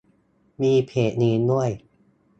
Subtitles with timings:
[0.61, 1.69] มีเพจนี้ด้วย